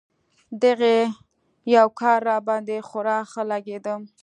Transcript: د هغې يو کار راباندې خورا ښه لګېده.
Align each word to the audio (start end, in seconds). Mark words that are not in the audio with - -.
د 0.61 0.63
هغې 0.73 0.97
يو 1.75 1.87
کار 1.99 2.19
راباندې 2.29 2.77
خورا 2.87 3.17
ښه 3.31 3.41
لګېده. 3.51 3.93